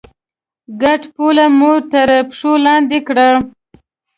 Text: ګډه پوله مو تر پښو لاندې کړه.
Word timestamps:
ګډه 0.81 1.07
پوله 1.15 1.45
مو 1.57 1.73
تر 1.91 2.09
پښو 2.27 2.51
لاندې 2.65 2.99
کړه. 3.07 3.29